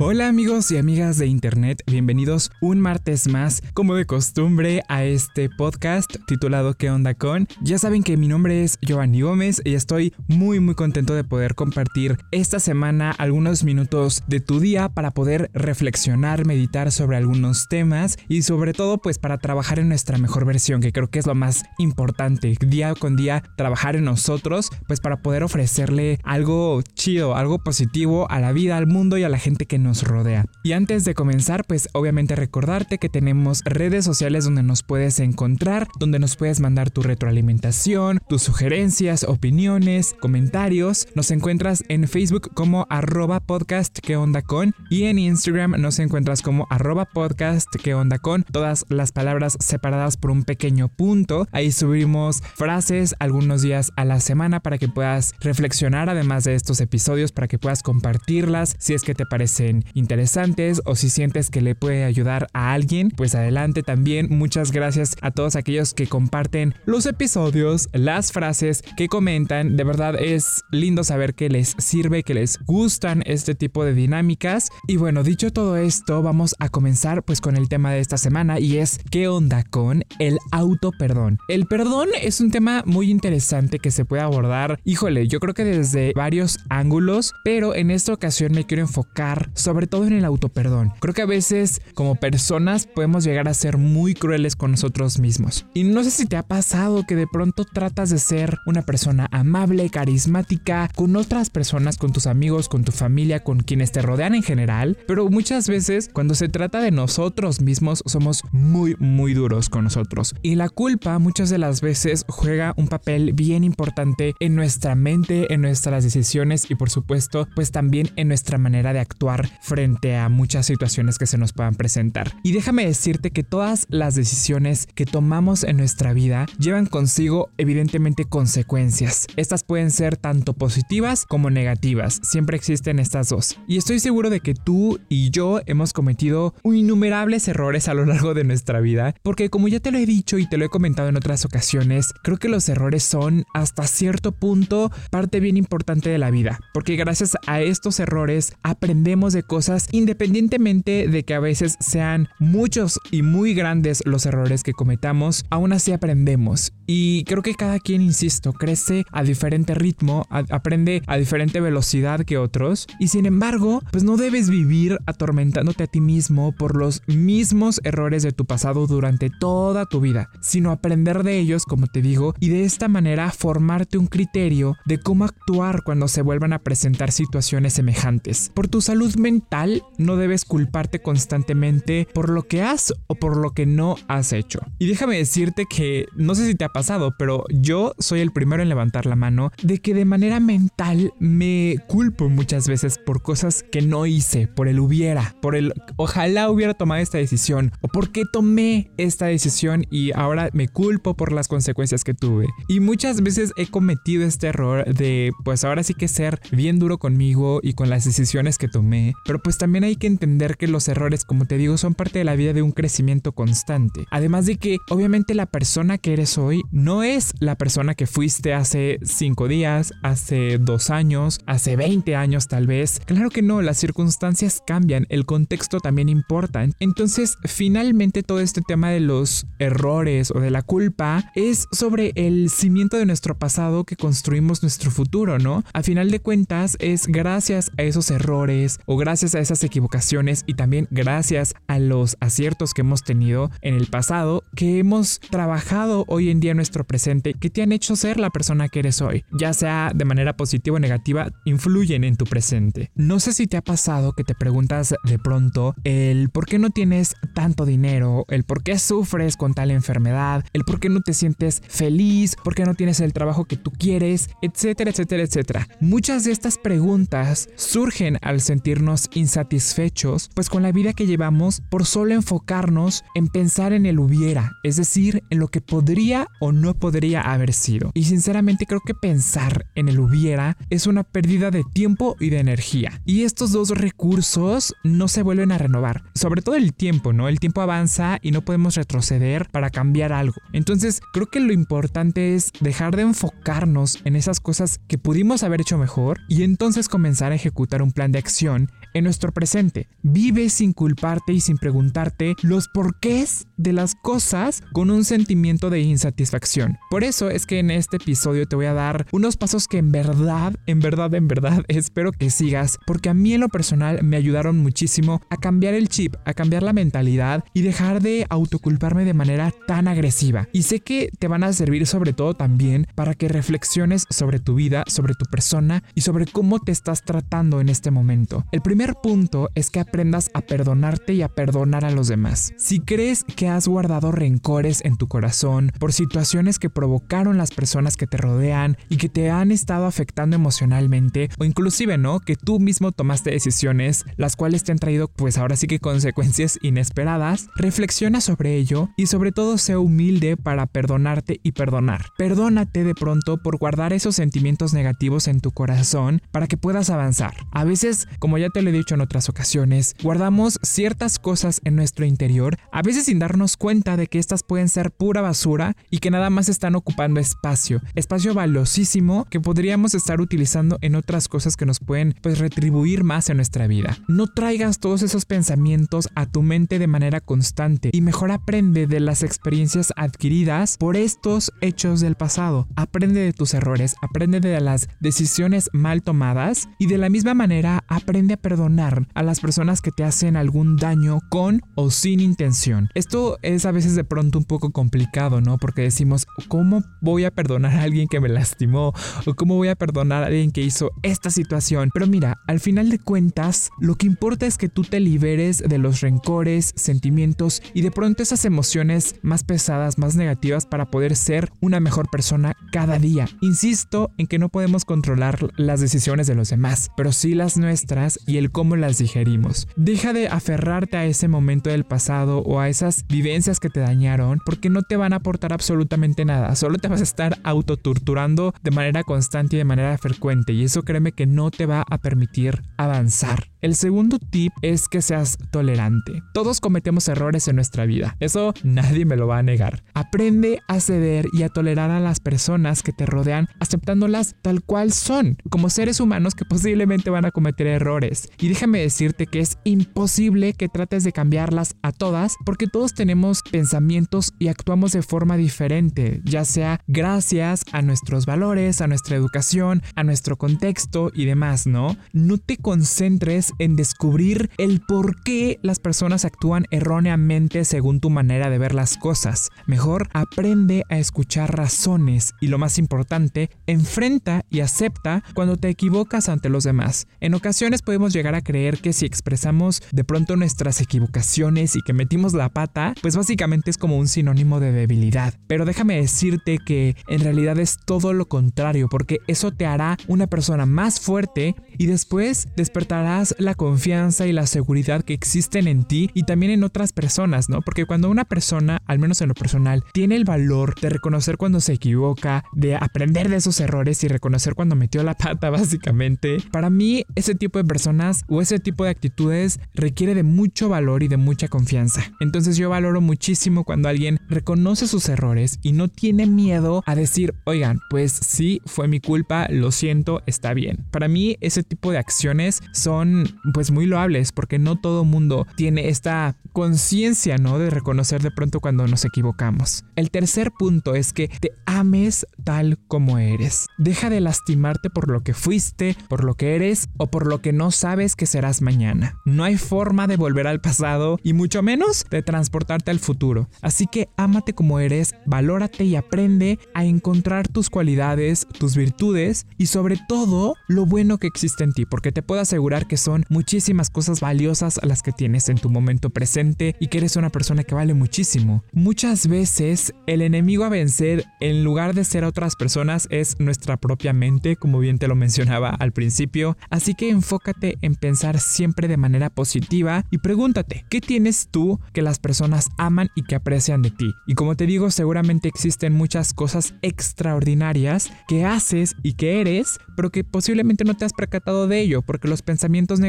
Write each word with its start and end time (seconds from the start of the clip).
Hola 0.00 0.28
amigos 0.28 0.70
y 0.70 0.76
amigas 0.76 1.18
de 1.18 1.26
internet, 1.26 1.82
bienvenidos 1.84 2.52
un 2.60 2.78
martes 2.78 3.26
más, 3.26 3.64
como 3.74 3.96
de 3.96 4.06
costumbre, 4.06 4.84
a 4.86 5.02
este 5.02 5.50
podcast 5.50 6.14
titulado 6.28 6.74
¿Qué 6.74 6.88
onda 6.88 7.14
con? 7.14 7.48
Ya 7.62 7.78
saben 7.78 8.04
que 8.04 8.16
mi 8.16 8.28
nombre 8.28 8.62
es 8.62 8.78
Giovanni 8.80 9.22
Gómez 9.22 9.60
y 9.64 9.74
estoy 9.74 10.14
muy 10.28 10.60
muy 10.60 10.76
contento 10.76 11.16
de 11.16 11.24
poder 11.24 11.56
compartir 11.56 12.16
esta 12.30 12.60
semana 12.60 13.10
algunos 13.10 13.64
minutos 13.64 14.22
de 14.28 14.38
tu 14.38 14.60
día 14.60 14.88
para 14.88 15.10
poder 15.10 15.50
reflexionar, 15.52 16.46
meditar 16.46 16.92
sobre 16.92 17.16
algunos 17.16 17.66
temas 17.66 18.18
y 18.28 18.42
sobre 18.42 18.74
todo 18.74 18.98
pues 18.98 19.18
para 19.18 19.38
trabajar 19.38 19.80
en 19.80 19.88
nuestra 19.88 20.16
mejor 20.16 20.44
versión, 20.44 20.80
que 20.80 20.92
creo 20.92 21.10
que 21.10 21.18
es 21.18 21.26
lo 21.26 21.34
más 21.34 21.64
importante, 21.76 22.56
día 22.60 22.94
con 22.94 23.16
día 23.16 23.42
trabajar 23.56 23.96
en 23.96 24.04
nosotros, 24.04 24.70
pues 24.86 25.00
para 25.00 25.22
poder 25.22 25.42
ofrecerle 25.42 26.20
algo 26.22 26.82
chido, 26.94 27.34
algo 27.34 27.58
positivo 27.58 28.30
a 28.30 28.38
la 28.38 28.52
vida, 28.52 28.76
al 28.76 28.86
mundo 28.86 29.18
y 29.18 29.24
a 29.24 29.28
la 29.28 29.38
gente 29.40 29.66
que 29.66 29.78
nos 29.78 29.87
nos 29.88 30.02
rodea. 30.02 30.44
Y 30.62 30.72
antes 30.72 31.06
de 31.06 31.14
comenzar, 31.14 31.64
pues 31.64 31.88
obviamente 31.94 32.36
recordarte 32.36 32.98
que 32.98 33.08
tenemos 33.08 33.62
redes 33.64 34.04
sociales 34.04 34.44
donde 34.44 34.62
nos 34.62 34.82
puedes 34.82 35.18
encontrar, 35.18 35.88
donde 35.98 36.18
nos 36.18 36.36
puedes 36.36 36.60
mandar 36.60 36.90
tu 36.90 37.02
retroalimentación, 37.02 38.20
tus 38.28 38.42
sugerencias, 38.42 39.24
opiniones, 39.24 40.14
comentarios. 40.20 41.08
Nos 41.14 41.30
encuentras 41.30 41.84
en 41.88 42.06
Facebook 42.06 42.50
como 42.54 42.86
arroba 42.90 43.40
podcast 43.40 43.98
que 43.98 44.16
onda 44.16 44.42
con 44.42 44.74
y 44.90 45.04
en 45.04 45.18
Instagram 45.18 45.80
nos 45.80 45.98
encuentras 45.98 46.42
como 46.42 46.66
arroba 46.68 47.06
podcast 47.06 47.68
que 47.82 47.94
onda 47.94 48.18
con, 48.18 48.42
todas 48.42 48.84
las 48.90 49.12
palabras 49.12 49.56
separadas 49.58 50.18
por 50.18 50.30
un 50.30 50.44
pequeño 50.44 50.88
punto. 50.88 51.46
Ahí 51.50 51.72
subimos 51.72 52.42
frases 52.56 53.14
algunos 53.20 53.62
días 53.62 53.90
a 53.96 54.04
la 54.04 54.20
semana 54.20 54.60
para 54.60 54.76
que 54.76 54.88
puedas 54.88 55.34
reflexionar 55.40 56.10
además 56.10 56.44
de 56.44 56.54
estos 56.54 56.82
episodios, 56.82 57.32
para 57.32 57.48
que 57.48 57.58
puedas 57.58 57.82
compartirlas 57.82 58.76
si 58.78 58.92
es 58.92 59.02
que 59.02 59.14
te 59.14 59.24
parecen 59.24 59.77
interesantes 59.94 60.80
o 60.84 60.96
si 60.96 61.10
sientes 61.10 61.50
que 61.50 61.60
le 61.60 61.74
puede 61.74 62.04
ayudar 62.04 62.48
a 62.52 62.72
alguien, 62.72 63.10
pues 63.10 63.34
adelante 63.34 63.82
también. 63.82 64.28
Muchas 64.30 64.72
gracias 64.72 65.16
a 65.22 65.30
todos 65.30 65.56
aquellos 65.56 65.94
que 65.94 66.06
comparten 66.06 66.74
los 66.86 67.06
episodios, 67.06 67.88
las 67.92 68.32
frases 68.32 68.82
que 68.96 69.08
comentan. 69.08 69.76
De 69.76 69.84
verdad 69.84 70.14
es 70.20 70.62
lindo 70.70 71.04
saber 71.04 71.34
que 71.34 71.48
les 71.48 71.74
sirve, 71.78 72.22
que 72.22 72.34
les 72.34 72.58
gustan 72.66 73.22
este 73.26 73.54
tipo 73.54 73.84
de 73.84 73.94
dinámicas. 73.94 74.70
Y 74.86 74.96
bueno, 74.96 75.22
dicho 75.22 75.52
todo 75.52 75.76
esto, 75.76 76.22
vamos 76.22 76.54
a 76.58 76.68
comenzar 76.68 77.22
pues 77.22 77.40
con 77.40 77.56
el 77.56 77.68
tema 77.68 77.92
de 77.92 78.00
esta 78.00 78.16
semana 78.16 78.58
y 78.60 78.78
es 78.78 79.00
¿qué 79.10 79.28
onda 79.28 79.64
con 79.64 80.04
el 80.18 80.38
auto 80.52 80.92
perdón? 80.98 81.38
El 81.48 81.66
perdón 81.66 82.08
es 82.20 82.40
un 82.40 82.50
tema 82.50 82.82
muy 82.86 83.10
interesante 83.10 83.78
que 83.78 83.90
se 83.90 84.04
puede 84.04 84.22
abordar, 84.22 84.80
híjole, 84.84 85.28
yo 85.28 85.40
creo 85.40 85.54
que 85.54 85.64
desde 85.64 86.12
varios 86.14 86.58
ángulos, 86.68 87.34
pero 87.44 87.74
en 87.74 87.90
esta 87.90 88.12
ocasión 88.12 88.52
me 88.52 88.64
quiero 88.64 88.82
enfocar 88.82 89.50
sobre 89.68 89.86
todo 89.86 90.06
en 90.06 90.14
el 90.14 90.24
autoperdón. 90.24 90.94
Creo 90.98 91.12
que 91.12 91.20
a 91.20 91.26
veces 91.26 91.82
como 91.92 92.14
personas 92.14 92.86
podemos 92.86 93.22
llegar 93.22 93.48
a 93.48 93.52
ser 93.52 93.76
muy 93.76 94.14
crueles 94.14 94.56
con 94.56 94.70
nosotros 94.70 95.18
mismos. 95.18 95.66
Y 95.74 95.84
no 95.84 96.02
sé 96.04 96.10
si 96.10 96.24
te 96.24 96.38
ha 96.38 96.42
pasado 96.42 97.04
que 97.06 97.16
de 97.16 97.26
pronto 97.26 97.66
tratas 97.66 98.08
de 98.08 98.16
ser 98.16 98.56
una 98.64 98.80
persona 98.80 99.28
amable, 99.30 99.90
carismática, 99.90 100.88
con 100.96 101.16
otras 101.16 101.50
personas, 101.50 101.98
con 101.98 102.14
tus 102.14 102.26
amigos, 102.26 102.70
con 102.70 102.82
tu 102.82 102.92
familia, 102.92 103.44
con 103.44 103.60
quienes 103.60 103.92
te 103.92 104.00
rodean 104.00 104.34
en 104.34 104.42
general, 104.42 104.96
pero 105.06 105.28
muchas 105.28 105.68
veces 105.68 106.08
cuando 106.10 106.34
se 106.34 106.48
trata 106.48 106.80
de 106.80 106.90
nosotros 106.90 107.60
mismos 107.60 108.02
somos 108.06 108.44
muy, 108.52 108.96
muy 108.98 109.34
duros 109.34 109.68
con 109.68 109.84
nosotros. 109.84 110.34
Y 110.40 110.54
la 110.54 110.70
culpa 110.70 111.18
muchas 111.18 111.50
de 111.50 111.58
las 111.58 111.82
veces 111.82 112.24
juega 112.26 112.72
un 112.78 112.88
papel 112.88 113.34
bien 113.34 113.64
importante 113.64 114.34
en 114.40 114.56
nuestra 114.56 114.94
mente, 114.94 115.52
en 115.52 115.60
nuestras 115.60 116.04
decisiones 116.04 116.70
y 116.70 116.74
por 116.74 116.88
supuesto 116.88 117.46
pues 117.54 117.70
también 117.70 118.08
en 118.16 118.28
nuestra 118.28 118.56
manera 118.56 118.94
de 118.94 119.00
actuar 119.00 119.57
frente 119.60 120.16
a 120.16 120.28
muchas 120.28 120.66
situaciones 120.66 121.18
que 121.18 121.26
se 121.26 121.38
nos 121.38 121.52
puedan 121.52 121.74
presentar. 121.74 122.34
Y 122.42 122.52
déjame 122.52 122.86
decirte 122.86 123.30
que 123.30 123.42
todas 123.42 123.86
las 123.88 124.14
decisiones 124.14 124.86
que 124.94 125.06
tomamos 125.06 125.64
en 125.64 125.76
nuestra 125.76 126.12
vida 126.12 126.46
llevan 126.58 126.86
consigo 126.86 127.50
evidentemente 127.58 128.24
consecuencias. 128.24 129.26
Estas 129.36 129.64
pueden 129.64 129.90
ser 129.90 130.16
tanto 130.16 130.54
positivas 130.54 131.24
como 131.26 131.50
negativas, 131.50 132.20
siempre 132.22 132.56
existen 132.56 132.98
estas 132.98 133.28
dos. 133.28 133.58
Y 133.66 133.76
estoy 133.76 134.00
seguro 134.00 134.30
de 134.30 134.40
que 134.40 134.54
tú 134.54 135.00
y 135.08 135.30
yo 135.30 135.60
hemos 135.66 135.92
cometido 135.92 136.54
innumerables 136.64 137.48
errores 137.48 137.88
a 137.88 137.94
lo 137.94 138.04
largo 138.04 138.34
de 138.34 138.44
nuestra 138.44 138.80
vida, 138.80 139.14
porque 139.22 139.50
como 139.50 139.68
ya 139.68 139.80
te 139.80 139.90
lo 139.90 139.98
he 139.98 140.06
dicho 140.06 140.38
y 140.38 140.48
te 140.48 140.56
lo 140.56 140.64
he 140.64 140.68
comentado 140.68 141.08
en 141.08 141.16
otras 141.16 141.44
ocasiones, 141.44 142.12
creo 142.22 142.38
que 142.38 142.48
los 142.48 142.68
errores 142.68 143.02
son 143.02 143.44
hasta 143.54 143.86
cierto 143.86 144.32
punto 144.32 144.90
parte 145.10 145.40
bien 145.40 145.56
importante 145.56 146.10
de 146.10 146.18
la 146.18 146.30
vida, 146.30 146.60
porque 146.72 146.96
gracias 146.96 147.36
a 147.46 147.60
estos 147.60 148.00
errores 148.00 148.52
aprendemos 148.62 149.32
de 149.32 149.42
cosas 149.48 149.88
independientemente 149.90 151.08
de 151.08 151.24
que 151.24 151.34
a 151.34 151.40
veces 151.40 151.76
sean 151.80 152.28
muchos 152.38 153.00
y 153.10 153.22
muy 153.22 153.54
grandes 153.54 154.04
los 154.06 154.24
errores 154.26 154.62
que 154.62 154.72
cometamos, 154.72 155.44
aún 155.50 155.72
así 155.72 155.90
aprendemos. 155.90 156.72
Y 156.88 157.22
creo 157.24 157.42
que 157.42 157.54
cada 157.54 157.78
quien, 157.78 158.02
insisto, 158.02 158.52
crece 158.52 159.04
a 159.12 159.22
diferente 159.22 159.74
ritmo, 159.74 160.26
aprende 160.30 161.02
a 161.06 161.16
diferente 161.16 161.60
velocidad 161.60 162.24
que 162.24 162.38
otros. 162.38 162.86
Y 162.98 163.08
sin 163.08 163.26
embargo, 163.26 163.82
pues 163.92 164.02
no 164.02 164.16
debes 164.16 164.50
vivir 164.50 164.98
atormentándote 165.06 165.84
a 165.84 165.86
ti 165.86 166.00
mismo 166.00 166.52
por 166.52 166.76
los 166.76 167.02
mismos 167.06 167.80
errores 167.84 168.22
de 168.22 168.32
tu 168.32 168.44
pasado 168.44 168.86
durante 168.86 169.30
toda 169.30 169.86
tu 169.86 170.00
vida, 170.00 170.30
sino 170.40 170.72
aprender 170.72 171.22
de 171.22 171.38
ellos, 171.38 171.64
como 171.64 171.86
te 171.86 172.02
digo, 172.02 172.34
y 172.40 172.48
de 172.48 172.64
esta 172.64 172.88
manera 172.88 173.30
formarte 173.30 173.98
un 173.98 174.06
criterio 174.08 174.76
de 174.86 174.98
cómo 174.98 175.24
actuar 175.24 175.82
cuando 175.84 176.08
se 176.08 176.22
vuelvan 176.22 176.52
a 176.52 176.60
presentar 176.60 177.12
situaciones 177.12 177.74
semejantes. 177.74 178.50
Por 178.54 178.68
tu 178.68 178.80
salud 178.80 179.14
mental, 179.16 179.38
tal, 179.48 179.82
no 179.96 180.16
debes 180.16 180.44
culparte 180.44 181.00
constantemente 181.00 182.08
por 182.14 182.30
lo 182.30 182.44
que 182.44 182.62
has 182.62 182.92
o 183.06 183.14
por 183.14 183.36
lo 183.36 183.50
que 183.50 183.66
no 183.66 183.96
has 184.08 184.32
hecho. 184.32 184.60
Y 184.78 184.86
déjame 184.86 185.16
decirte 185.16 185.64
que 185.68 186.06
no 186.16 186.34
sé 186.34 186.46
si 186.46 186.54
te 186.54 186.64
ha 186.64 186.68
pasado, 186.78 187.12
pero 187.18 187.44
yo 187.50 187.92
soy 187.98 188.20
el 188.20 188.30
primero 188.30 188.62
en 188.62 188.68
levantar 188.68 189.04
la 189.04 189.16
mano 189.16 189.50
de 189.64 189.78
que 189.78 189.94
de 189.94 190.04
manera 190.04 190.38
mental 190.38 191.12
me 191.18 191.74
culpo 191.88 192.28
muchas 192.28 192.68
veces 192.68 192.98
por 193.04 193.20
cosas 193.20 193.64
que 193.64 193.82
no 193.82 194.06
hice, 194.06 194.46
por 194.46 194.68
el 194.68 194.78
hubiera, 194.78 195.34
por 195.42 195.56
el 195.56 195.74
ojalá 195.96 196.48
hubiera 196.48 196.74
tomado 196.74 197.02
esta 197.02 197.18
decisión 197.18 197.72
o 197.80 197.88
por 197.88 198.12
qué 198.12 198.22
tomé 198.32 198.92
esta 198.96 199.26
decisión 199.26 199.86
y 199.90 200.12
ahora 200.12 200.50
me 200.52 200.68
culpo 200.68 201.14
por 201.14 201.32
las 201.32 201.48
consecuencias 201.48 202.04
que 202.04 202.14
tuve. 202.14 202.46
Y 202.68 202.78
muchas 202.78 203.22
veces 203.22 203.52
he 203.56 203.66
cometido 203.66 204.24
este 204.24 204.46
error 204.46 204.84
de 204.94 205.32
pues 205.42 205.64
ahora 205.64 205.82
sí 205.82 205.94
que 205.94 206.06
ser 206.06 206.38
bien 206.52 206.78
duro 206.78 206.98
conmigo 206.98 207.58
y 207.60 207.72
con 207.72 207.90
las 207.90 208.04
decisiones 208.04 208.56
que 208.56 208.68
tomé, 208.68 209.14
pero 209.24 209.40
pues 209.40 209.58
también 209.58 209.82
hay 209.82 209.96
que 209.96 210.06
entender 210.06 210.56
que 210.56 210.68
los 210.68 210.86
errores, 210.86 211.24
como 211.24 211.44
te 211.44 211.56
digo, 211.56 211.76
son 211.76 211.94
parte 211.94 212.20
de 212.20 212.24
la 212.24 212.36
vida 212.36 212.52
de 212.52 212.62
un 212.62 212.70
crecimiento 212.70 213.32
constante. 213.32 214.06
Además 214.12 214.46
de 214.46 214.58
que 214.58 214.78
obviamente 214.90 215.34
la 215.34 215.46
persona 215.46 215.98
que 215.98 216.12
eres 216.12 216.38
hoy 216.38 216.62
no 216.70 217.02
es 217.02 217.34
la 217.40 217.56
persona 217.56 217.94
que 217.94 218.06
fuiste 218.06 218.54
hace 218.54 218.98
5 219.02 219.48
días, 219.48 219.92
hace 220.02 220.58
2 220.58 220.90
años, 220.90 221.40
hace 221.46 221.76
20 221.76 222.14
años 222.16 222.48
tal 222.48 222.66
vez. 222.66 223.00
Claro 223.04 223.30
que 223.30 223.42
no, 223.42 223.60
las 223.60 223.78
circunstancias 223.78 224.62
cambian, 224.66 225.06
el 225.08 225.26
contexto 225.26 225.80
también 225.80 226.08
importa. 226.08 226.66
Entonces, 226.80 227.36
finalmente 227.44 228.22
todo 228.22 228.40
este 228.40 228.62
tema 228.62 228.90
de 228.90 229.00
los 229.00 229.46
errores 229.58 230.30
o 230.30 230.40
de 230.40 230.50
la 230.50 230.62
culpa 230.62 231.32
es 231.34 231.66
sobre 231.72 232.12
el 232.14 232.50
cimiento 232.50 232.96
de 232.96 233.06
nuestro 233.06 233.36
pasado 233.38 233.84
que 233.84 233.96
construimos 233.96 234.62
nuestro 234.62 234.90
futuro, 234.90 235.38
¿no? 235.38 235.64
A 235.72 235.82
final 235.82 236.10
de 236.10 236.20
cuentas 236.20 236.76
es 236.80 237.06
gracias 237.06 237.70
a 237.76 237.82
esos 237.82 238.10
errores 238.10 238.78
o 238.86 238.96
gracias 238.96 239.08
gracias 239.08 239.34
a 239.34 239.40
esas 239.40 239.64
equivocaciones 239.64 240.44
y 240.46 240.52
también 240.52 240.86
gracias 240.90 241.54
a 241.66 241.78
los 241.78 242.18
aciertos 242.20 242.74
que 242.74 242.82
hemos 242.82 243.02
tenido 243.02 243.50
en 243.62 243.74
el 243.74 243.86
pasado, 243.86 244.44
que 244.54 244.78
hemos 244.78 245.18
trabajado 245.18 246.04
hoy 246.08 246.28
en 246.28 246.38
día 246.38 246.52
en 246.52 246.57
nuestro 246.58 246.84
presente, 246.84 247.34
que 247.34 247.50
te 247.50 247.62
han 247.62 247.72
hecho 247.72 247.96
ser 247.96 248.18
la 248.18 248.30
persona 248.30 248.68
que 248.68 248.80
eres 248.80 249.00
hoy, 249.00 249.24
ya 249.32 249.52
sea 249.52 249.92
de 249.94 250.04
manera 250.04 250.36
positiva 250.36 250.76
o 250.76 250.80
negativa, 250.80 251.30
influyen 251.44 252.02
en 252.02 252.16
tu 252.16 252.24
presente. 252.24 252.90
No 252.96 253.20
sé 253.20 253.32
si 253.32 253.46
te 253.46 253.56
ha 253.56 253.62
pasado 253.62 254.12
que 254.12 254.24
te 254.24 254.34
preguntas 254.34 254.94
de 255.04 255.18
pronto 255.18 255.74
el 255.84 256.30
por 256.30 256.46
qué 256.46 256.58
no 256.58 256.70
tienes 256.70 257.14
tanto 257.32 257.64
dinero, 257.64 258.24
el 258.28 258.42
por 258.42 258.62
qué 258.62 258.78
sufres 258.78 259.36
con 259.36 259.54
tal 259.54 259.70
enfermedad, 259.70 260.44
el 260.52 260.64
por 260.64 260.80
qué 260.80 260.88
no 260.88 261.00
te 261.00 261.14
sientes 261.14 261.62
feliz, 261.68 262.36
por 262.42 262.56
qué 262.56 262.64
no 262.64 262.74
tienes 262.74 263.00
el 263.00 263.12
trabajo 263.12 263.44
que 263.44 263.56
tú 263.56 263.70
quieres, 263.70 264.30
etcétera, 264.42 264.90
etcétera, 264.90 265.22
etcétera. 265.22 265.68
Muchas 265.80 266.24
de 266.24 266.32
estas 266.32 266.58
preguntas 266.58 267.48
surgen 267.54 268.18
al 268.20 268.40
sentirnos 268.40 269.08
insatisfechos 269.14 270.28
pues 270.34 270.50
con 270.50 270.64
la 270.64 270.72
vida 270.72 270.92
que 270.92 271.06
llevamos 271.06 271.62
por 271.70 271.86
solo 271.86 272.14
enfocarnos 272.14 273.04
en 273.14 273.28
pensar 273.28 273.72
en 273.72 273.86
el 273.86 274.00
hubiera, 274.00 274.52
es 274.64 274.76
decir, 274.76 275.22
en 275.30 275.38
lo 275.38 275.48
que 275.48 275.60
podría 275.60 276.26
o 276.40 276.47
no 276.52 276.74
podría 276.74 277.20
haber 277.22 277.52
sido. 277.52 277.90
Y 277.94 278.04
sinceramente 278.04 278.66
creo 278.66 278.80
que 278.80 278.94
pensar 278.94 279.66
en 279.74 279.88
el 279.88 280.00
hubiera 280.00 280.56
es 280.70 280.86
una 280.86 281.04
pérdida 281.04 281.50
de 281.50 281.64
tiempo 281.72 282.16
y 282.20 282.30
de 282.30 282.38
energía. 282.38 283.00
Y 283.04 283.22
estos 283.22 283.52
dos 283.52 283.70
recursos 283.70 284.74
no 284.84 285.08
se 285.08 285.22
vuelven 285.22 285.52
a 285.52 285.58
renovar. 285.58 286.04
Sobre 286.14 286.42
todo 286.42 286.54
el 286.54 286.74
tiempo, 286.74 287.12
¿no? 287.12 287.28
El 287.28 287.40
tiempo 287.40 287.60
avanza 287.60 288.18
y 288.22 288.30
no 288.30 288.42
podemos 288.42 288.74
retroceder 288.74 289.48
para 289.50 289.70
cambiar 289.70 290.12
algo. 290.12 290.36
Entonces 290.52 291.00
creo 291.12 291.26
que 291.26 291.40
lo 291.40 291.52
importante 291.52 292.34
es 292.34 292.52
dejar 292.60 292.96
de 292.96 293.02
enfocarnos 293.02 293.98
en 294.04 294.16
esas 294.16 294.40
cosas 294.40 294.80
que 294.88 294.98
pudimos 294.98 295.42
haber 295.42 295.60
hecho 295.60 295.78
mejor 295.78 296.20
y 296.28 296.42
entonces 296.42 296.88
comenzar 296.88 297.32
a 297.32 297.34
ejecutar 297.34 297.82
un 297.82 297.92
plan 297.92 298.12
de 298.12 298.18
acción 298.18 298.70
en 298.94 299.04
nuestro 299.04 299.32
presente. 299.32 299.88
Vive 300.02 300.48
sin 300.48 300.72
culparte 300.72 301.32
y 301.32 301.40
sin 301.40 301.58
preguntarte 301.58 302.34
los 302.42 302.68
porqués 302.68 303.46
de 303.56 303.72
las 303.72 303.94
cosas 303.94 304.62
con 304.72 304.90
un 304.90 305.04
sentimiento 305.04 305.70
de 305.70 305.80
insatisfacción. 305.80 306.78
Por 306.90 307.04
eso 307.04 307.30
es 307.30 307.46
que 307.46 307.58
en 307.58 307.70
este 307.70 307.96
episodio 307.96 308.46
te 308.46 308.56
voy 308.56 308.66
a 308.66 308.74
dar 308.74 309.06
unos 309.12 309.36
pasos 309.36 309.68
que 309.68 309.78
en 309.78 309.92
verdad, 309.92 310.54
en 310.66 310.80
verdad, 310.80 311.14
en 311.14 311.28
verdad 311.28 311.64
espero 311.68 312.12
que 312.12 312.30
sigas, 312.30 312.78
porque 312.86 313.08
a 313.08 313.14
mí 313.14 313.34
en 313.34 313.40
lo 313.40 313.48
personal 313.48 314.02
me 314.02 314.16
ayudaron 314.16 314.58
muchísimo 314.58 315.20
a 315.30 315.36
cambiar 315.36 315.74
el 315.74 315.88
chip, 315.88 316.14
a 316.24 316.34
cambiar 316.34 316.62
la 316.62 316.72
mentalidad 316.72 317.44
y 317.54 317.62
dejar 317.62 318.00
de 318.02 318.26
autoculparme 318.28 319.04
de 319.04 319.14
manera 319.14 319.52
tan 319.66 319.88
agresiva. 319.88 320.48
Y 320.52 320.62
sé 320.62 320.80
que 320.80 321.10
te 321.18 321.28
van 321.28 321.44
a 321.44 321.52
servir 321.52 321.86
sobre 321.86 322.12
todo 322.12 322.34
también 322.34 322.86
para 322.94 323.14
que 323.14 323.28
reflexiones 323.28 324.04
sobre 324.10 324.38
tu 324.38 324.54
vida, 324.54 324.84
sobre 324.86 325.14
tu 325.14 325.24
persona 325.26 325.82
y 325.94 326.02
sobre 326.02 326.26
cómo 326.26 326.58
te 326.60 326.72
estás 326.72 327.04
tratando 327.04 327.60
en 327.60 327.68
este 327.68 327.90
momento. 327.90 328.44
El 328.52 328.62
punto 328.86 329.50
es 329.54 329.70
que 329.70 329.80
aprendas 329.80 330.30
a 330.34 330.40
perdonarte 330.40 331.14
y 331.14 331.22
a 331.22 331.28
perdonar 331.28 331.84
a 331.84 331.90
los 331.90 332.06
demás. 332.08 332.52
Si 332.58 332.80
crees 332.80 333.24
que 333.24 333.48
has 333.48 333.66
guardado 333.66 334.12
rencores 334.12 334.84
en 334.84 334.96
tu 334.96 335.08
corazón 335.08 335.72
por 335.78 335.92
situaciones 335.92 336.58
que 336.58 336.70
provocaron 336.70 337.38
las 337.38 337.50
personas 337.50 337.96
que 337.96 338.06
te 338.06 338.16
rodean 338.16 338.76
y 338.88 338.96
que 338.96 339.08
te 339.08 339.30
han 339.30 339.50
estado 339.50 339.86
afectando 339.86 340.36
emocionalmente 340.36 341.28
o 341.38 341.44
inclusive 341.44 341.98
no, 341.98 342.20
que 342.20 342.36
tú 342.36 342.60
mismo 342.60 342.92
tomaste 342.92 343.30
decisiones 343.30 344.04
las 344.16 344.36
cuales 344.36 344.62
te 344.62 344.72
han 344.72 344.78
traído 344.78 345.08
pues 345.08 345.38
ahora 345.38 345.56
sí 345.56 345.66
que 345.66 345.80
consecuencias 345.80 346.58
inesperadas, 346.62 347.48
reflexiona 347.56 348.20
sobre 348.20 348.54
ello 348.56 348.90
y 348.96 349.06
sobre 349.06 349.32
todo 349.32 349.58
sea 349.58 349.78
humilde 349.78 350.36
para 350.36 350.66
perdonarte 350.66 351.40
y 351.42 351.52
perdonar. 351.52 352.06
Perdónate 352.16 352.84
de 352.84 352.94
pronto 352.94 353.38
por 353.38 353.58
guardar 353.58 353.92
esos 353.92 354.14
sentimientos 354.14 354.72
negativos 354.72 355.26
en 355.26 355.40
tu 355.40 355.50
corazón 355.50 356.22
para 356.30 356.46
que 356.46 356.56
puedas 356.56 356.90
avanzar. 356.90 357.34
A 357.50 357.64
veces, 357.64 358.06
como 358.20 358.38
ya 358.38 358.50
te 358.50 358.62
lo 358.62 358.67
he 358.68 358.72
dicho 358.72 358.94
en 358.94 359.00
otras 359.00 359.28
ocasiones, 359.28 359.94
guardamos 360.02 360.58
ciertas 360.62 361.18
cosas 361.18 361.60
en 361.64 361.76
nuestro 361.76 362.04
interior, 362.04 362.56
a 362.72 362.82
veces 362.82 363.04
sin 363.04 363.18
darnos 363.18 363.56
cuenta 363.56 363.96
de 363.96 364.06
que 364.06 364.18
estas 364.18 364.42
pueden 364.42 364.68
ser 364.68 364.90
pura 364.90 365.20
basura 365.20 365.76
y 365.90 365.98
que 365.98 366.10
nada 366.10 366.30
más 366.30 366.48
están 366.48 366.74
ocupando 366.74 367.20
espacio, 367.20 367.80
espacio 367.94 368.34
valiosísimo 368.34 369.26
que 369.30 369.40
podríamos 369.40 369.94
estar 369.94 370.20
utilizando 370.20 370.78
en 370.80 370.94
otras 370.94 371.28
cosas 371.28 371.56
que 371.56 371.66
nos 371.66 371.80
pueden 371.80 372.14
pues 372.22 372.38
retribuir 372.38 373.04
más 373.04 373.30
en 373.30 373.36
nuestra 373.36 373.66
vida. 373.66 373.98
No 374.08 374.26
traigas 374.26 374.78
todos 374.78 375.02
esos 375.02 375.24
pensamientos 375.24 376.08
a 376.14 376.26
tu 376.26 376.42
mente 376.42 376.78
de 376.78 376.86
manera 376.86 377.20
constante 377.20 377.90
y 377.92 378.00
mejor 378.00 378.30
aprende 378.30 378.86
de 378.86 379.00
las 379.00 379.22
experiencias 379.22 379.92
adquiridas 379.96 380.76
por 380.78 380.96
estos 380.96 381.52
hechos 381.60 382.00
del 382.00 382.14
pasado. 382.14 382.68
Aprende 382.76 383.20
de 383.20 383.32
tus 383.32 383.54
errores, 383.54 383.96
aprende 384.02 384.40
de 384.40 384.60
las 384.60 384.88
decisiones 385.00 385.70
mal 385.72 386.02
tomadas 386.02 386.68
y 386.78 386.86
de 386.86 386.98
la 386.98 387.08
misma 387.08 387.34
manera 387.34 387.84
aprende 387.88 388.34
a 388.34 388.36
perdonar 388.36 388.57
perdonar 388.58 389.06
a 389.14 389.22
las 389.22 389.38
personas 389.38 389.80
que 389.80 389.92
te 389.92 390.02
hacen 390.02 390.36
algún 390.36 390.76
daño 390.76 391.20
con 391.28 391.62
o 391.76 391.92
sin 391.92 392.18
intención. 392.18 392.88
Esto 392.96 393.38
es 393.42 393.64
a 393.66 393.70
veces 393.70 393.94
de 393.94 394.02
pronto 394.02 394.36
un 394.36 394.44
poco 394.44 394.72
complicado, 394.72 395.40
¿no? 395.40 395.58
Porque 395.58 395.82
decimos, 395.82 396.26
¿cómo 396.48 396.82
voy 397.00 397.24
a 397.24 397.30
perdonar 397.30 397.74
a 397.74 397.84
alguien 397.84 398.08
que 398.08 398.18
me 398.18 398.28
lastimó? 398.28 398.92
¿O 399.26 399.34
cómo 399.34 399.54
voy 399.54 399.68
a 399.68 399.76
perdonar 399.76 400.24
a 400.24 400.26
alguien 400.26 400.50
que 400.50 400.62
hizo 400.62 400.90
esta 401.04 401.30
situación? 401.30 401.90
Pero 401.94 402.08
mira, 402.08 402.38
al 402.48 402.58
final 402.58 402.90
de 402.90 402.98
cuentas, 402.98 403.70
lo 403.78 403.94
que 403.94 404.08
importa 404.08 404.46
es 404.46 404.58
que 404.58 404.68
tú 404.68 404.82
te 404.82 404.98
liberes 404.98 405.58
de 405.58 405.78
los 405.78 406.00
rencores, 406.00 406.72
sentimientos 406.74 407.62
y 407.74 407.82
de 407.82 407.92
pronto 407.92 408.24
esas 408.24 408.44
emociones 408.44 409.14
más 409.22 409.44
pesadas, 409.44 409.98
más 409.98 410.16
negativas 410.16 410.66
para 410.66 410.90
poder 410.90 411.14
ser 411.14 411.52
una 411.60 411.78
mejor 411.78 412.10
persona 412.10 412.56
cada 412.72 412.98
día. 412.98 413.28
Insisto 413.40 414.10
en 414.18 414.26
que 414.26 414.40
no 414.40 414.48
podemos 414.48 414.84
controlar 414.84 415.48
las 415.56 415.80
decisiones 415.80 416.26
de 416.26 416.34
los 416.34 416.50
demás, 416.50 416.90
pero 416.96 417.12
sí 417.12 417.34
las 417.34 417.56
nuestras 417.56 418.18
y 418.26 418.38
el 418.38 418.47
cómo 418.50 418.76
las 418.76 418.98
digerimos. 418.98 419.68
Deja 419.76 420.12
de 420.12 420.28
aferrarte 420.28 420.96
a 420.96 421.06
ese 421.06 421.28
momento 421.28 421.70
del 421.70 421.84
pasado 421.84 422.38
o 422.40 422.60
a 422.60 422.68
esas 422.68 423.06
vivencias 423.08 423.60
que 423.60 423.70
te 423.70 423.80
dañaron 423.80 424.40
porque 424.44 424.70
no 424.70 424.82
te 424.82 424.96
van 424.96 425.12
a 425.12 425.16
aportar 425.16 425.52
absolutamente 425.52 426.24
nada. 426.24 426.54
Solo 426.54 426.78
te 426.78 426.88
vas 426.88 427.00
a 427.00 427.04
estar 427.04 427.38
autotorturando 427.42 428.54
de 428.62 428.70
manera 428.70 429.04
constante 429.04 429.56
y 429.56 429.58
de 429.58 429.64
manera 429.64 429.96
frecuente 429.98 430.52
y 430.52 430.64
eso 430.64 430.82
créeme 430.82 431.12
que 431.12 431.26
no 431.26 431.50
te 431.50 431.66
va 431.66 431.84
a 431.88 431.98
permitir 431.98 432.62
avanzar. 432.76 433.48
El 433.60 433.74
segundo 433.74 434.18
tip 434.20 434.52
es 434.62 434.88
que 434.88 435.02
seas 435.02 435.36
tolerante. 435.50 436.22
Todos 436.32 436.60
cometemos 436.60 437.08
errores 437.08 437.48
en 437.48 437.56
nuestra 437.56 437.86
vida. 437.86 438.16
Eso 438.20 438.54
nadie 438.62 439.04
me 439.04 439.16
lo 439.16 439.26
va 439.26 439.38
a 439.38 439.42
negar. 439.42 439.82
Aprende 439.94 440.60
a 440.68 440.78
ceder 440.78 441.26
y 441.32 441.42
a 441.42 441.48
tolerar 441.48 441.90
a 441.90 441.98
las 441.98 442.20
personas 442.20 442.84
que 442.84 442.92
te 442.92 443.04
rodean 443.04 443.48
aceptándolas 443.58 444.36
tal 444.42 444.62
cual 444.62 444.92
son, 444.92 445.38
como 445.50 445.70
seres 445.70 445.98
humanos 445.98 446.36
que 446.36 446.44
posiblemente 446.44 447.10
van 447.10 447.24
a 447.24 447.32
cometer 447.32 447.66
errores. 447.66 448.30
Y 448.38 448.48
déjame 448.48 448.78
decirte 448.78 449.26
que 449.26 449.40
es 449.40 449.58
imposible 449.64 450.52
que 450.52 450.68
trates 450.68 451.02
de 451.02 451.12
cambiarlas 451.12 451.74
a 451.82 451.90
todas 451.90 452.36
porque 452.44 452.68
todos 452.68 452.94
tenemos 452.94 453.42
pensamientos 453.42 454.34
y 454.38 454.48
actuamos 454.48 454.92
de 454.92 455.02
forma 455.02 455.36
diferente, 455.36 456.20
ya 456.24 456.44
sea 456.44 456.80
gracias 456.86 457.64
a 457.72 457.82
nuestros 457.82 458.24
valores, 458.24 458.80
a 458.80 458.86
nuestra 458.86 459.16
educación, 459.16 459.82
a 459.96 460.04
nuestro 460.04 460.36
contexto 460.36 461.10
y 461.12 461.24
demás, 461.24 461.66
¿no? 461.66 461.96
No 462.12 462.38
te 462.38 462.56
concentres 462.56 463.47
en 463.58 463.76
descubrir 463.76 464.50
el 464.58 464.80
por 464.80 465.22
qué 465.22 465.58
las 465.62 465.78
personas 465.78 466.24
actúan 466.24 466.66
erróneamente 466.70 467.64
según 467.64 468.00
tu 468.00 468.10
manera 468.10 468.50
de 468.50 468.58
ver 468.58 468.74
las 468.74 468.96
cosas. 468.96 469.50
Mejor 469.66 470.08
aprende 470.12 470.84
a 470.88 470.98
escuchar 470.98 471.56
razones 471.56 472.34
y 472.40 472.48
lo 472.48 472.58
más 472.58 472.78
importante, 472.78 473.50
enfrenta 473.66 474.44
y 474.50 474.60
acepta 474.60 475.22
cuando 475.34 475.56
te 475.56 475.68
equivocas 475.68 476.28
ante 476.28 476.48
los 476.48 476.64
demás. 476.64 477.06
En 477.20 477.34
ocasiones 477.34 477.82
podemos 477.82 478.12
llegar 478.12 478.34
a 478.34 478.42
creer 478.42 478.78
que 478.78 478.92
si 478.92 479.06
expresamos 479.06 479.82
de 479.92 480.04
pronto 480.04 480.36
nuestras 480.36 480.80
equivocaciones 480.80 481.76
y 481.76 481.82
que 481.82 481.92
metimos 481.92 482.32
la 482.32 482.48
pata, 482.48 482.94
pues 483.02 483.16
básicamente 483.16 483.70
es 483.70 483.78
como 483.78 483.98
un 483.98 484.08
sinónimo 484.08 484.60
de 484.60 484.72
debilidad. 484.72 485.34
Pero 485.46 485.64
déjame 485.64 485.96
decirte 485.96 486.58
que 486.58 486.96
en 487.08 487.20
realidad 487.20 487.58
es 487.58 487.78
todo 487.84 488.12
lo 488.12 488.28
contrario, 488.28 488.88
porque 488.88 489.18
eso 489.26 489.52
te 489.52 489.66
hará 489.66 489.96
una 490.06 490.26
persona 490.26 490.66
más 490.66 491.00
fuerte 491.00 491.54
y 491.78 491.86
después 491.86 492.48
despertarás 492.56 493.34
la 493.38 493.54
confianza 493.54 494.26
y 494.26 494.32
la 494.32 494.46
seguridad 494.46 495.02
que 495.02 495.14
existen 495.14 495.68
en 495.68 495.84
ti 495.84 496.10
y 496.14 496.24
también 496.24 496.52
en 496.52 496.64
otras 496.64 496.92
personas, 496.92 497.48
¿no? 497.48 497.62
Porque 497.62 497.86
cuando 497.86 498.10
una 498.10 498.24
persona, 498.24 498.82
al 498.86 498.98
menos 498.98 499.20
en 499.20 499.28
lo 499.28 499.34
personal, 499.34 499.84
tiene 499.92 500.16
el 500.16 500.24
valor 500.24 500.74
de 500.80 500.90
reconocer 500.90 501.36
cuando 501.36 501.60
se 501.60 501.74
equivoca, 501.74 502.44
de 502.52 502.76
aprender 502.76 503.28
de 503.28 503.36
esos 503.36 503.60
errores 503.60 504.02
y 504.04 504.08
reconocer 504.08 504.54
cuando 504.54 504.76
metió 504.76 505.02
la 505.02 505.14
pata, 505.14 505.50
básicamente, 505.50 506.38
para 506.50 506.70
mí 506.70 507.04
ese 507.14 507.34
tipo 507.34 507.58
de 507.58 507.64
personas 507.64 508.24
o 508.28 508.42
ese 508.42 508.58
tipo 508.58 508.84
de 508.84 508.90
actitudes 508.90 509.60
requiere 509.74 510.14
de 510.14 510.22
mucho 510.22 510.68
valor 510.68 511.02
y 511.02 511.08
de 511.08 511.16
mucha 511.16 511.48
confianza. 511.48 512.02
Entonces 512.20 512.56
yo 512.56 512.70
valoro 512.70 513.00
muchísimo 513.00 513.64
cuando 513.64 513.88
alguien 513.88 514.20
reconoce 514.28 514.86
sus 514.86 515.08
errores 515.08 515.58
y 515.62 515.72
no 515.72 515.88
tiene 515.88 516.26
miedo 516.26 516.82
a 516.86 516.94
decir, 516.94 517.34
oigan, 517.44 517.80
pues 517.90 518.12
sí, 518.12 518.60
fue 518.66 518.88
mi 518.88 519.00
culpa, 519.00 519.46
lo 519.50 519.70
siento, 519.70 520.22
está 520.26 520.54
bien. 520.54 520.84
Para 520.90 521.08
mí 521.08 521.36
ese 521.40 521.62
tipo 521.62 521.90
de 521.92 521.98
acciones 521.98 522.62
son 522.72 523.27
pues 523.52 523.70
muy 523.70 523.86
loables 523.86 524.32
porque 524.32 524.58
no 524.58 524.76
todo 524.76 525.04
mundo 525.04 525.46
tiene 525.56 525.88
esta 525.88 526.36
conciencia, 526.52 527.38
¿no? 527.38 527.58
De 527.58 527.70
reconocer 527.70 528.22
de 528.22 528.30
pronto 528.30 528.60
cuando 528.60 528.86
nos 528.86 529.04
equivocamos. 529.04 529.84
El 529.96 530.10
tercer 530.10 530.50
punto 530.52 530.94
es 530.94 531.12
que 531.12 531.28
te 531.28 531.52
ames 531.66 532.26
tal 532.44 532.78
como 532.88 533.18
eres. 533.18 533.66
Deja 533.78 534.10
de 534.10 534.20
lastimarte 534.20 534.90
por 534.90 535.10
lo 535.10 535.20
que 535.20 535.34
fuiste, 535.34 535.96
por 536.08 536.24
lo 536.24 536.34
que 536.34 536.56
eres 536.56 536.88
o 536.96 537.08
por 537.08 537.26
lo 537.26 537.40
que 537.40 537.52
no 537.52 537.70
sabes 537.70 538.16
que 538.16 538.26
serás 538.26 538.62
mañana. 538.62 539.16
No 539.24 539.44
hay 539.44 539.56
forma 539.56 540.06
de 540.06 540.16
volver 540.16 540.46
al 540.46 540.60
pasado 540.60 541.18
y 541.22 541.32
mucho 541.32 541.62
menos 541.62 542.06
de 542.10 542.22
transportarte 542.22 542.90
al 542.90 542.98
futuro. 542.98 543.48
Así 543.62 543.86
que 543.86 544.08
ámate 544.16 544.54
como 544.54 544.80
eres, 544.80 545.14
valórate 545.26 545.84
y 545.84 545.96
aprende 545.96 546.58
a 546.74 546.84
encontrar 546.84 547.48
tus 547.48 547.70
cualidades, 547.70 548.46
tus 548.58 548.76
virtudes 548.76 549.46
y 549.56 549.66
sobre 549.66 549.98
todo 550.08 550.54
lo 550.66 550.86
bueno 550.86 551.18
que 551.18 551.26
existe 551.26 551.64
en 551.64 551.72
ti, 551.72 551.84
porque 551.86 552.12
te 552.12 552.22
puedo 552.22 552.40
asegurar 552.40 552.86
que 552.86 552.96
son 552.96 553.17
muchísimas 553.28 553.90
cosas 553.90 554.20
valiosas 554.20 554.80
las 554.82 555.02
que 555.02 555.12
tienes 555.12 555.48
en 555.48 555.58
tu 555.58 555.70
momento 555.70 556.10
presente 556.10 556.74
y 556.80 556.88
que 556.88 556.98
eres 556.98 557.16
una 557.16 557.30
persona 557.30 557.64
que 557.64 557.74
vale 557.74 557.94
muchísimo. 557.94 558.64
Muchas 558.72 559.28
veces 559.28 559.92
el 560.06 560.22
enemigo 560.22 560.64
a 560.64 560.68
vencer 560.68 561.24
en 561.40 561.64
lugar 561.64 561.94
de 561.94 562.04
ser 562.04 562.24
otras 562.24 562.56
personas 562.56 563.06
es 563.10 563.38
nuestra 563.38 563.76
propia 563.76 564.12
mente, 564.12 564.56
como 564.56 564.78
bien 564.78 564.98
te 564.98 565.08
lo 565.08 565.14
mencionaba 565.14 565.70
al 565.70 565.92
principio, 565.92 566.56
así 566.70 566.94
que 566.94 567.10
enfócate 567.10 567.78
en 567.82 567.94
pensar 567.94 568.40
siempre 568.40 568.88
de 568.88 568.96
manera 568.96 569.30
positiva 569.30 570.04
y 570.10 570.18
pregúntate, 570.18 570.84
¿qué 570.90 571.00
tienes 571.00 571.48
tú 571.50 571.80
que 571.92 572.02
las 572.02 572.18
personas 572.18 572.68
aman 572.78 573.08
y 573.14 573.22
que 573.24 573.34
aprecian 573.34 573.82
de 573.82 573.90
ti? 573.90 574.12
Y 574.26 574.34
como 574.34 574.56
te 574.56 574.66
digo, 574.66 574.90
seguramente 574.90 575.48
existen 575.48 575.92
muchas 575.92 576.32
cosas 576.32 576.74
extraordinarias 576.82 578.10
que 578.26 578.44
haces 578.44 578.94
y 579.02 579.14
que 579.14 579.40
eres, 579.40 579.78
pero 579.96 580.10
que 580.10 580.24
posiblemente 580.24 580.84
no 580.84 580.94
te 580.94 581.04
has 581.04 581.12
percatado 581.12 581.68
de 581.68 581.80
ello, 581.80 582.02
porque 582.02 582.28
los 582.28 582.42
pensamientos 582.42 583.00
negativos 583.00 583.07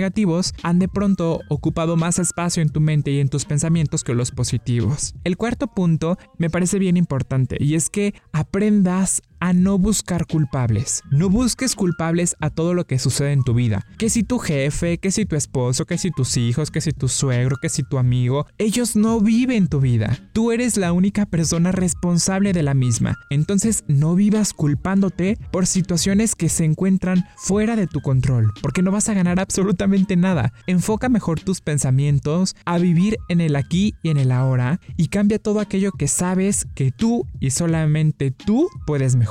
han 0.63 0.79
de 0.79 0.87
pronto 0.87 1.41
ocupado 1.49 1.95
más 1.95 2.19
espacio 2.19 2.61
en 2.61 2.69
tu 2.69 2.79
mente 2.79 3.11
y 3.11 3.19
en 3.19 3.29
tus 3.29 3.45
pensamientos 3.45 4.03
que 4.03 4.13
los 4.13 4.31
positivos. 4.31 5.15
El 5.23 5.37
cuarto 5.37 5.67
punto 5.67 6.17
me 6.37 6.49
parece 6.49 6.79
bien 6.79 6.97
importante 6.97 7.57
y 7.59 7.75
es 7.75 7.89
que 7.89 8.13
aprendas 8.31 9.21
a 9.39 9.53
no 9.53 9.77
buscar 9.77 10.25
culpables. 10.25 11.01
No 11.11 11.29
busques 11.29 11.75
culpables 11.75 12.35
a 12.39 12.49
todo 12.49 12.73
lo 12.73 12.85
que 12.85 12.99
sucede 12.99 13.31
en 13.31 13.43
tu 13.43 13.53
vida. 13.53 13.85
Que 13.97 14.09
si 14.09 14.23
tu 14.23 14.39
jefe, 14.39 14.97
que 14.97 15.11
si 15.11 15.25
tu 15.25 15.35
esposo, 15.35 15.85
que 15.85 15.97
si 15.97 16.11
tus 16.11 16.37
hijos, 16.37 16.71
que 16.71 16.81
si 16.81 16.91
tu 16.91 17.07
suegro, 17.07 17.57
que 17.61 17.69
si 17.69 17.83
tu 17.83 17.97
amigo, 17.97 18.45
ellos 18.57 18.95
no 18.95 19.19
viven 19.21 19.67
tu 19.67 19.79
vida. 19.79 20.17
Tú 20.33 20.51
eres 20.51 20.77
la 20.77 20.91
única 20.91 21.25
persona 21.25 21.71
responsable 21.71 22.53
de 22.53 22.63
la 22.63 22.73
misma. 22.73 23.15
Entonces 23.29 23.83
no 23.87 24.15
vivas 24.15 24.53
culpándote 24.53 25.37
por 25.51 25.67
situaciones 25.67 26.35
que 26.35 26.49
se 26.49 26.65
encuentran 26.65 27.25
fuera 27.37 27.75
de 27.75 27.87
tu 27.87 28.01
control, 28.01 28.51
porque 28.61 28.81
no 28.81 28.91
vas 28.91 29.09
a 29.09 29.13
ganar 29.13 29.39
absolutamente 29.39 30.15
nada. 30.15 30.51
Enfoca 30.67 31.09
mejor 31.09 31.39
tus 31.39 31.61
pensamientos 31.61 32.55
a 32.65 32.77
vivir 32.77 33.17
en 33.29 33.41
el 33.41 33.55
aquí 33.55 33.93
y 34.03 34.09
en 34.09 34.17
el 34.17 34.31
ahora 34.31 34.79
y 34.97 35.07
cambia 35.07 35.39
todo 35.39 35.59
aquello 35.59 35.91
que 35.91 36.07
sabes 36.07 36.67
que 36.75 36.91
tú 36.91 37.25
y 37.39 37.51
solamente 37.51 38.31
tú 38.31 38.67
puedes 38.85 39.15
mejorar. 39.15 39.28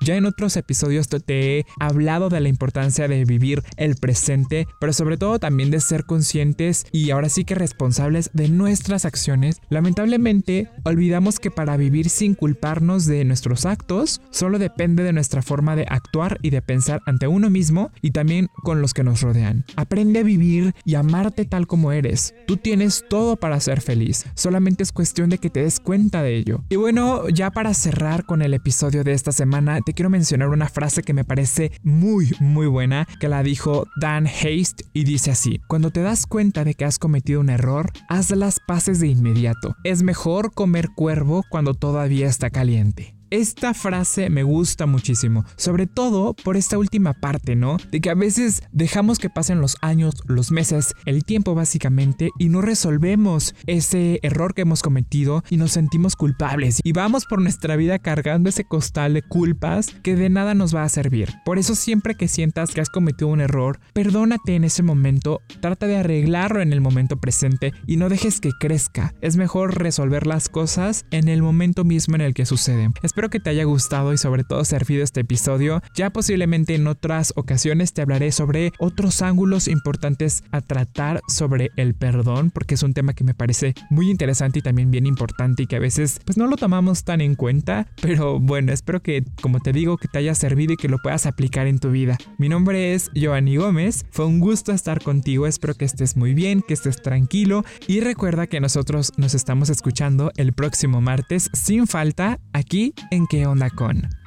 Ya 0.00 0.14
en 0.14 0.26
otros 0.26 0.56
episodios 0.56 1.08
te 1.08 1.58
he 1.58 1.66
hablado 1.78 2.28
de 2.28 2.40
la 2.40 2.48
importancia 2.48 3.08
de 3.08 3.24
vivir 3.24 3.62
el 3.76 3.96
presente, 3.96 4.66
pero 4.80 4.92
sobre 4.92 5.16
todo 5.16 5.38
también 5.38 5.70
de 5.70 5.80
ser 5.80 6.04
conscientes 6.04 6.86
y 6.92 7.10
ahora 7.10 7.28
sí 7.28 7.44
que 7.44 7.54
responsables 7.54 8.30
de 8.32 8.48
nuestras 8.48 9.04
acciones. 9.04 9.60
Lamentablemente, 9.68 10.70
olvidamos 10.84 11.40
que 11.40 11.50
para 11.50 11.76
vivir 11.76 12.10
sin 12.10 12.34
culparnos 12.34 13.06
de 13.06 13.24
nuestros 13.24 13.66
actos, 13.66 14.20
solo 14.30 14.58
depende 14.58 15.02
de 15.02 15.12
nuestra 15.12 15.42
forma 15.42 15.74
de 15.74 15.86
actuar 15.88 16.38
y 16.42 16.50
de 16.50 16.62
pensar 16.62 17.02
ante 17.06 17.26
uno 17.26 17.50
mismo 17.50 17.90
y 18.02 18.12
también 18.12 18.48
con 18.62 18.80
los 18.80 18.94
que 18.94 19.04
nos 19.04 19.22
rodean. 19.22 19.64
Aprende 19.76 20.20
a 20.20 20.24
vivir 20.24 20.74
y 20.84 20.94
amarte 20.94 21.44
tal 21.44 21.66
como 21.66 21.92
eres. 21.92 22.34
Tú 22.46 22.56
tienes 22.56 23.04
todo 23.08 23.36
para 23.36 23.58
ser 23.60 23.80
feliz, 23.80 24.26
solamente 24.34 24.82
es 24.82 24.92
cuestión 24.92 25.28
de 25.28 25.38
que 25.38 25.50
te 25.50 25.62
des 25.62 25.80
cuenta 25.80 26.22
de 26.22 26.36
ello. 26.36 26.62
Y 26.68 26.76
bueno, 26.76 27.28
ya 27.28 27.50
para 27.50 27.74
cerrar 27.74 28.24
con 28.24 28.42
el 28.42 28.54
episodio 28.54 29.04
de 29.04 29.12
esta 29.12 29.32
semana 29.40 29.80
te 29.80 29.94
quiero 29.94 30.10
mencionar 30.10 30.50
una 30.50 30.68
frase 30.68 31.02
que 31.02 31.14
me 31.14 31.24
parece 31.24 31.72
muy 31.82 32.30
muy 32.40 32.66
buena 32.66 33.06
que 33.20 33.28
la 33.30 33.42
dijo 33.42 33.86
Dan 33.98 34.26
Haste 34.26 34.84
y 34.92 35.04
dice 35.04 35.30
así, 35.30 35.62
cuando 35.66 35.90
te 35.90 36.02
das 36.02 36.26
cuenta 36.26 36.62
de 36.62 36.74
que 36.74 36.84
has 36.84 36.98
cometido 36.98 37.40
un 37.40 37.48
error, 37.48 37.90
haz 38.10 38.30
las 38.32 38.60
paces 38.60 39.00
de 39.00 39.06
inmediato. 39.06 39.76
Es 39.82 40.02
mejor 40.02 40.52
comer 40.52 40.90
cuervo 40.94 41.42
cuando 41.48 41.72
todavía 41.72 42.26
está 42.26 42.50
caliente. 42.50 43.19
Esta 43.30 43.74
frase 43.74 44.28
me 44.28 44.42
gusta 44.42 44.86
muchísimo, 44.86 45.44
sobre 45.54 45.86
todo 45.86 46.34
por 46.34 46.56
esta 46.56 46.78
última 46.78 47.12
parte, 47.12 47.54
¿no? 47.54 47.76
De 47.92 48.00
que 48.00 48.10
a 48.10 48.14
veces 48.14 48.64
dejamos 48.72 49.20
que 49.20 49.30
pasen 49.30 49.60
los 49.60 49.76
años, 49.82 50.16
los 50.26 50.50
meses, 50.50 50.94
el 51.06 51.24
tiempo 51.24 51.54
básicamente 51.54 52.30
y 52.40 52.48
no 52.48 52.60
resolvemos 52.60 53.54
ese 53.66 54.18
error 54.24 54.52
que 54.52 54.62
hemos 54.62 54.82
cometido 54.82 55.44
y 55.48 55.58
nos 55.58 55.70
sentimos 55.70 56.16
culpables 56.16 56.80
y 56.82 56.90
vamos 56.90 57.24
por 57.24 57.40
nuestra 57.40 57.76
vida 57.76 58.00
cargando 58.00 58.48
ese 58.48 58.64
costal 58.64 59.14
de 59.14 59.22
culpas 59.22 59.90
que 60.02 60.16
de 60.16 60.28
nada 60.28 60.54
nos 60.54 60.74
va 60.74 60.82
a 60.82 60.88
servir. 60.88 61.32
Por 61.44 61.60
eso 61.60 61.76
siempre 61.76 62.16
que 62.16 62.26
sientas 62.26 62.72
que 62.72 62.80
has 62.80 62.90
cometido 62.90 63.28
un 63.28 63.40
error, 63.40 63.78
perdónate 63.92 64.56
en 64.56 64.64
ese 64.64 64.82
momento, 64.82 65.40
trata 65.60 65.86
de 65.86 65.98
arreglarlo 65.98 66.62
en 66.62 66.72
el 66.72 66.80
momento 66.80 67.16
presente 67.16 67.74
y 67.86 67.96
no 67.96 68.08
dejes 68.08 68.40
que 68.40 68.50
crezca. 68.58 69.14
Es 69.20 69.36
mejor 69.36 69.78
resolver 69.78 70.26
las 70.26 70.48
cosas 70.48 71.06
en 71.12 71.28
el 71.28 71.42
momento 71.42 71.84
mismo 71.84 72.16
en 72.16 72.22
el 72.22 72.34
que 72.34 72.44
suceden. 72.44 72.92
Espero 73.20 73.28
que 73.28 73.40
te 73.40 73.50
haya 73.50 73.64
gustado 73.64 74.14
y 74.14 74.16
sobre 74.16 74.44
todo 74.44 74.64
servido 74.64 75.04
este 75.04 75.20
episodio. 75.20 75.82
Ya 75.94 76.08
posiblemente 76.08 76.74
en 76.74 76.86
otras 76.86 77.34
ocasiones 77.36 77.92
te 77.92 78.00
hablaré 78.00 78.32
sobre 78.32 78.72
otros 78.78 79.20
ángulos 79.20 79.68
importantes 79.68 80.42
a 80.52 80.62
tratar 80.62 81.20
sobre 81.28 81.70
el 81.76 81.92
perdón, 81.92 82.50
porque 82.50 82.76
es 82.76 82.82
un 82.82 82.94
tema 82.94 83.12
que 83.12 83.22
me 83.22 83.34
parece 83.34 83.74
muy 83.90 84.08
interesante 84.10 84.60
y 84.60 84.62
también 84.62 84.90
bien 84.90 85.04
importante 85.04 85.64
y 85.64 85.66
que 85.66 85.76
a 85.76 85.80
veces 85.80 86.18
pues 86.24 86.38
no 86.38 86.46
lo 86.46 86.56
tomamos 86.56 87.04
tan 87.04 87.20
en 87.20 87.34
cuenta, 87.34 87.88
pero 88.00 88.40
bueno, 88.40 88.72
espero 88.72 89.02
que 89.02 89.22
como 89.42 89.60
te 89.60 89.74
digo 89.74 89.98
que 89.98 90.08
te 90.08 90.16
haya 90.16 90.34
servido 90.34 90.72
y 90.72 90.78
que 90.78 90.88
lo 90.88 90.96
puedas 90.96 91.26
aplicar 91.26 91.66
en 91.66 91.78
tu 91.78 91.90
vida. 91.90 92.16
Mi 92.38 92.48
nombre 92.48 92.94
es 92.94 93.10
Giovanni 93.12 93.56
Gómez, 93.56 94.06
fue 94.12 94.24
un 94.24 94.40
gusto 94.40 94.72
estar 94.72 95.02
contigo, 95.02 95.46
espero 95.46 95.74
que 95.74 95.84
estés 95.84 96.16
muy 96.16 96.32
bien, 96.32 96.62
que 96.62 96.72
estés 96.72 97.02
tranquilo 97.02 97.66
y 97.86 98.00
recuerda 98.00 98.46
que 98.46 98.60
nosotros 98.60 99.12
nos 99.18 99.34
estamos 99.34 99.68
escuchando 99.68 100.32
el 100.36 100.54
próximo 100.54 101.02
martes 101.02 101.50
sin 101.52 101.86
falta 101.86 102.40
aquí 102.54 102.94
en 103.10 103.26
qué 103.26 103.46
onda 103.46 103.70
con. 103.70 104.19